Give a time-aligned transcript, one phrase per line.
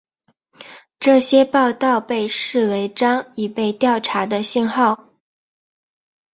[0.99, 5.09] 这些报道被视为张已被调查的信号。